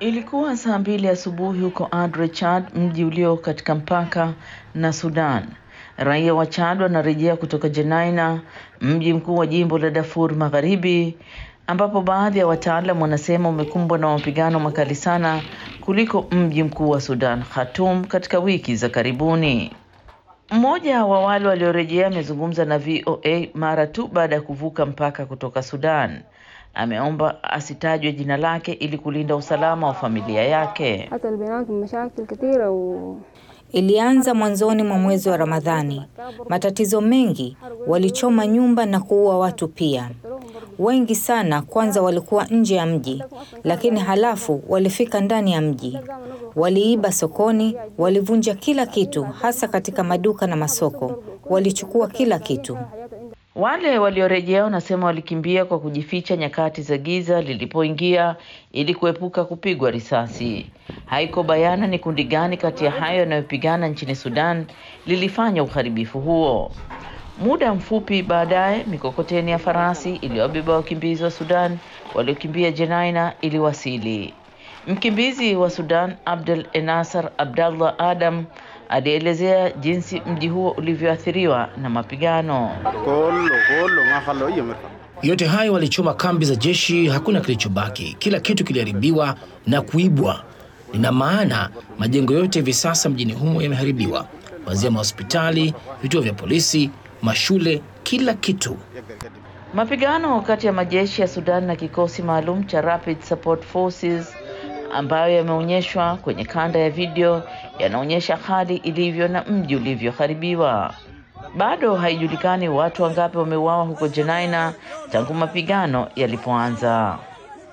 [0.00, 4.34] Ilikuwa saa mbili asubuhi huko Adre, Chad, mji ulio katika mpaka
[4.74, 5.46] na Sudan.
[5.96, 8.40] Raia wa Chad wanarejea kutoka Jenaina,
[8.80, 11.18] mji mkuu wa jimbo la Darfur Magharibi,
[11.66, 15.42] ambapo baadhi ya wataalam wanasema umekumbwa na mapigano makali sana
[15.80, 19.76] kuliko mji mkuu wa Sudan, Khartoum, katika wiki za karibuni.
[20.50, 26.22] Mmoja wa wale waliorejea amezungumza na VOA mara tu baada ya kuvuka mpaka kutoka Sudan.
[26.74, 31.10] Ameomba asitajwe jina lake ili kulinda usalama wa familia yake.
[33.72, 36.02] Ilianza mwanzoni mwa mwezi wa Ramadhani.
[36.48, 37.56] Matatizo mengi,
[37.86, 40.10] walichoma nyumba na kuua watu pia.
[40.78, 43.22] Wengi sana kwanza walikuwa nje ya mji,
[43.64, 45.98] lakini halafu walifika ndani ya mji.
[46.56, 51.22] Waliiba sokoni, walivunja kila kitu, hasa katika maduka na masoko.
[51.44, 52.78] Walichukua kila kitu.
[53.58, 58.36] Wale waliorejea wanasema walikimbia kwa kujificha nyakati za giza lilipoingia
[58.72, 60.66] ili kuepuka kupigwa risasi.
[61.06, 64.66] Haiko bayana ni kundi gani kati ya hayo yanayopigana nchini Sudan
[65.06, 66.70] lilifanya uharibifu huo.
[67.38, 71.78] Muda mfupi baadaye, mikokoteni ya farasi iliyobeba wakimbizi wa Sudan
[72.14, 74.34] waliokimbia Jenaina iliwasili.
[74.86, 78.44] Mkimbizi wa Sudan Abdel Enasar Abdallah Adam
[78.88, 82.70] alielezea jinsi mji huo ulivyoathiriwa na mapigano.
[85.22, 89.34] Yote hayo walichoma kambi za jeshi, hakuna kilichobaki, kila kitu kiliharibiwa
[89.66, 90.42] na kuibwa.
[90.92, 94.26] Nina maana majengo yote hivi sasa mjini humo yameharibiwa,
[94.64, 96.90] kuanzia mahospitali, vituo vya polisi,
[97.22, 98.76] mashule, kila kitu.
[99.74, 104.34] Mapigano kati ya majeshi ya Sudan na kikosi maalum cha Rapid Support Forces
[104.92, 107.42] ambayo yameonyeshwa kwenye kanda ya video
[107.78, 110.94] yanaonyesha hali ilivyo na mji ulivyoharibiwa.
[111.56, 114.74] Bado haijulikani watu wangapi wameuawa huko Jenaina
[115.12, 117.18] tangu mapigano yalipoanza.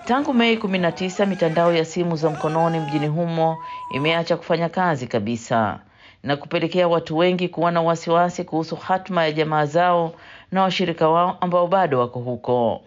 [0.05, 3.57] Tangu Mei 19, mitandao ya simu za mkononi mjini humo
[3.91, 5.79] imeacha kufanya kazi kabisa
[6.23, 10.13] na kupelekea watu wengi kuwa na wasiwasi kuhusu hatma ya jamaa zao
[10.51, 12.81] na washirika wao ambao bado wako huko.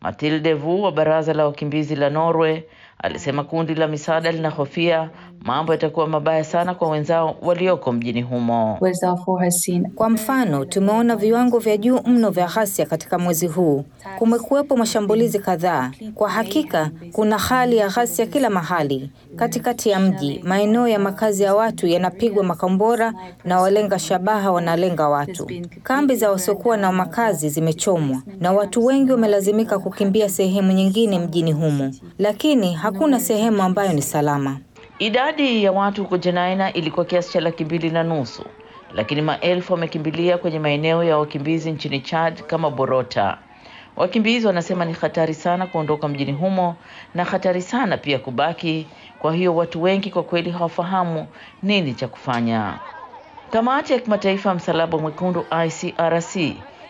[0.00, 2.62] Matilde Vu wa baraza la wakimbizi la Norway
[3.02, 8.78] alisema kundi la misaada linahofia mambo yatakuwa mabaya sana kwa wenzao walioko mjini humo.
[9.94, 13.84] Kwa mfano, tumeona viwango vya juu mno vya ghasia katika mwezi huu.
[14.18, 15.90] Kumekuwepo mashambulizi kadhaa.
[16.14, 19.10] Kwa hakika, kuna hali ya ghasia kila mahali.
[19.36, 23.12] Katikati ya mji, maeneo ya makazi ya watu yanapigwa makombora
[23.44, 25.46] na walenga shabaha wanalenga watu.
[25.82, 31.90] Kambi za wasiokuwa na makazi zimechomwa na watu wengi wamelazimika kukimbia sehemu nyingine mjini humo,
[32.18, 34.58] lakini hakuna sehemu ambayo ni salama.
[34.98, 38.44] Idadi ya watu huko Jenaina ilikuwa kiasi cha laki mbili na nusu,
[38.94, 43.38] lakini maelfu wamekimbilia kwenye maeneo ya wakimbizi nchini Chad kama Borota.
[43.96, 46.76] Wakimbizi wanasema ni hatari sana kuondoka mjini humo
[47.14, 48.86] na hatari sana pia kubaki.
[49.18, 51.26] Kwa hiyo watu wengi kwa kweli hawafahamu
[51.62, 52.74] nini cha kufanya.
[53.50, 56.36] Kamati ya kimataifa ya msalaba mwekundu ICRC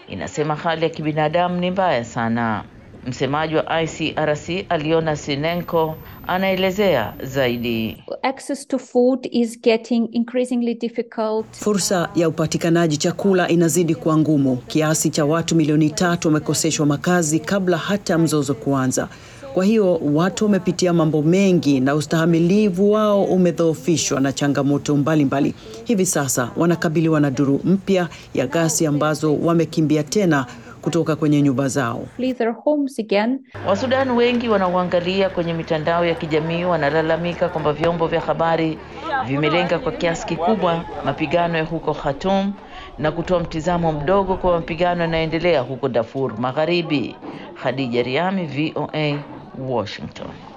[0.08, 2.64] inasema hali ya kibinadamu ni mbaya sana.
[3.06, 5.94] Msemaji wa ICRC Aliona Sinenko
[6.26, 7.96] anaelezea zaidi.
[8.22, 11.46] Access to food is getting increasingly difficult.
[11.52, 14.56] Fursa ya upatikanaji chakula inazidi kuwa ngumu.
[14.56, 19.08] Kiasi cha watu milioni tatu wamekoseshwa makazi kabla hata mzozo kuanza.
[19.54, 25.84] Kwa hiyo watu wamepitia mambo mengi na ustahamilivu wao umedhoofishwa na changamoto mbalimbali mbali.
[25.84, 30.46] Hivi sasa wanakabiliwa na duru mpya ya ghasia ambazo wamekimbia tena
[30.82, 32.06] kutoka kwenye nyumba zao.
[32.16, 33.40] Flee their homes again.
[33.68, 38.78] Wasudani wengi wanaoangalia kwenye mitandao ya kijamii wanalalamika kwamba vyombo vya habari
[39.26, 42.52] vimelenga kwa kiasi kikubwa mapigano ya huko Khartoum
[42.98, 47.16] na kutoa mtizamo mdogo kwa mapigano yanayoendelea huko Darfur Magharibi.
[47.62, 49.18] Khadija Riami, VOA,
[49.58, 50.51] Washington.